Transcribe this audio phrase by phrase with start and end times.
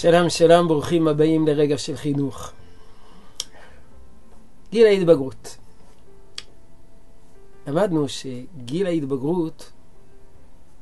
[0.00, 2.52] שלום שלום, ברוכים הבאים לרגע של חינוך.
[4.70, 5.56] גיל ההתבגרות.
[7.66, 9.72] למדנו שגיל ההתבגרות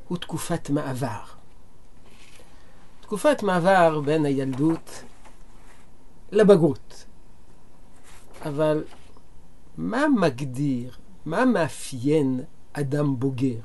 [0.07, 1.23] הוא תקופת מעבר.
[3.01, 5.03] תקופת מעבר בין הילדות
[6.31, 7.05] לבגרות.
[8.41, 8.83] אבל
[9.77, 12.43] מה מגדיר, מה מאפיין
[12.73, 13.59] אדם בוגר?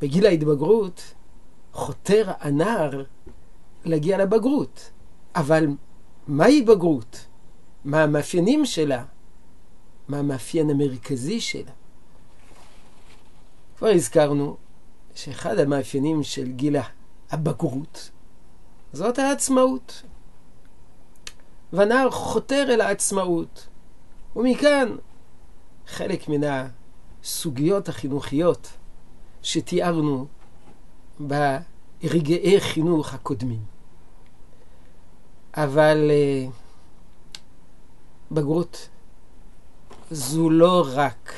[0.00, 1.14] בגיל ההתבגרות
[1.74, 3.04] חותר הנער
[3.84, 4.90] להגיע לבגרות.
[5.34, 5.66] אבל
[6.26, 7.26] מהי בגרות?
[7.84, 9.04] מה המאפיינים שלה?
[10.08, 11.70] מה המאפיין המרכזי שלה?
[13.78, 14.56] כבר הזכרנו
[15.14, 16.76] שאחד המאפיינים של גיל
[17.30, 18.10] הבגרות
[18.92, 20.02] זאת העצמאות.
[21.72, 23.68] והנער חותר אל העצמאות.
[24.36, 24.96] ומכאן
[25.86, 26.40] חלק מן
[27.22, 28.72] הסוגיות החינוכיות
[29.42, 30.26] שתיארנו
[31.20, 33.62] ברגעי חינוך הקודמים.
[35.56, 36.52] אבל uh,
[38.32, 38.88] בגרות
[40.10, 41.32] זו לא רק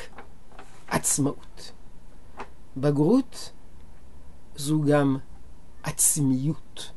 [0.87, 1.71] עצמאות.
[2.77, 3.51] בגרות
[4.55, 5.17] זו גם
[5.83, 6.91] עצמיות.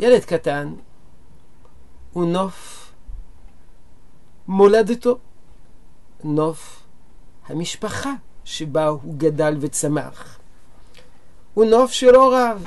[0.00, 0.74] ילד קטן
[2.12, 2.92] הוא נוף
[4.48, 5.18] מולדתו,
[6.24, 6.82] נוף
[7.46, 8.12] המשפחה
[8.44, 10.31] שבה הוא גדל וצמח.
[11.54, 12.60] הוא נוף של הוריו.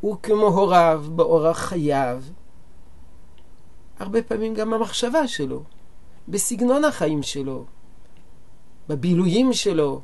[0.00, 2.22] הוא כמו הוריו באורח חייו.
[3.98, 5.62] הרבה פעמים גם המחשבה שלו,
[6.28, 7.64] בסגנון החיים שלו,
[8.88, 10.00] בבילויים שלו,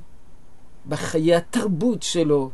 [0.89, 2.51] בחיי התרבות שלו.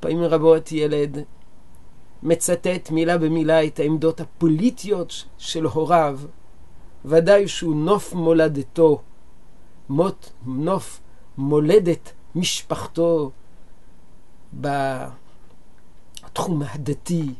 [0.00, 1.18] פעמים רבות ילד
[2.22, 6.20] מצטט מילה במילה את העמדות הפוליטיות של הוריו,
[7.04, 9.02] ודאי שהוא נוף מולדתו,
[9.88, 11.00] מות, נוף
[11.38, 13.30] מולדת משפחתו
[14.52, 14.92] בתחום
[16.62, 17.34] הדתי,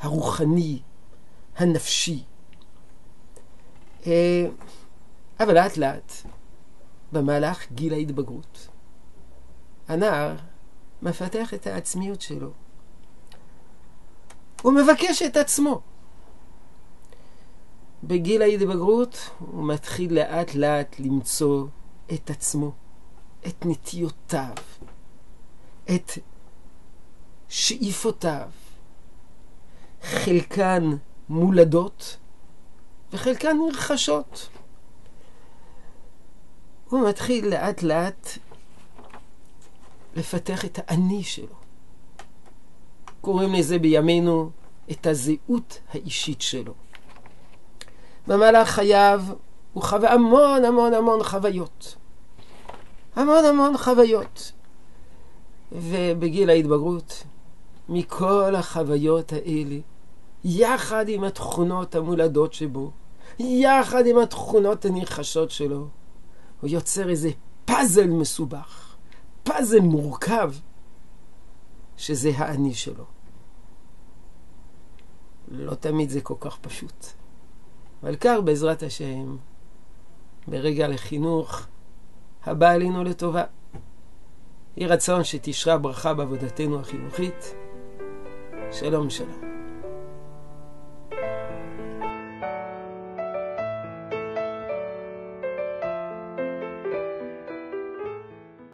[0.00, 0.80] הרוחני,
[1.56, 2.22] הנפשי.
[4.06, 4.46] אה,
[5.40, 6.12] אבל לאט לאט,
[7.12, 8.68] במהלך גיל ההתבגרות,
[9.88, 10.36] הנער
[11.02, 12.50] מפתח את העצמיות שלו.
[14.62, 15.80] הוא מבקש את עצמו.
[18.04, 21.66] בגיל ההתבגרות הוא מתחיל לאט לאט למצוא
[22.14, 22.72] את עצמו,
[23.46, 24.54] את נטיותיו,
[25.94, 26.10] את
[27.48, 28.48] שאיפותיו.
[30.02, 30.96] חלקן
[31.28, 32.16] מולדות
[33.12, 34.48] וחלקן נרכשות.
[36.88, 38.28] הוא מתחיל לאט לאט
[40.16, 41.54] לפתח את האני שלו.
[43.20, 44.50] קוראים לזה בימינו
[44.90, 46.74] את הזהות האישית שלו.
[48.26, 49.22] במהלך חייו
[49.72, 51.96] הוא חווה המון המון המון חוויות.
[53.16, 54.52] המון המון חוויות.
[55.72, 57.24] ובגיל ההתבגרות,
[57.88, 59.78] מכל החוויות האלה,
[60.44, 62.90] יחד עם התכונות המולדות שבו,
[63.38, 65.88] יחד עם התכונות הנרחשות שלו,
[66.60, 67.30] הוא יוצר איזה
[67.64, 68.96] פאזל מסובך,
[69.42, 70.52] פאזל מורכב,
[71.96, 73.04] שזה האני שלו.
[75.48, 77.06] לא תמיד זה כל כך פשוט.
[78.02, 79.36] אבל כך בעזרת השם,
[80.48, 81.66] ברגע לחינוך
[82.46, 83.44] הבא עלינו לטובה.
[84.76, 87.54] יהי רצון שתשרה ברכה בעבודתנו החינוכית.
[88.72, 89.55] שלום שלום.